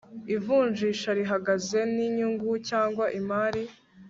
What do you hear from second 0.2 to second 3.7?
ivunjisha rihagaze n inyungu cyangwa imari